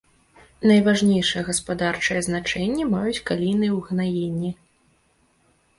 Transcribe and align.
Найважнейшае 0.71 1.43
гаспадарчае 1.49 2.21
значэнне 2.29 2.83
маюць 2.95 3.23
калійныя 3.29 3.71
ўгнаенні. 3.79 4.51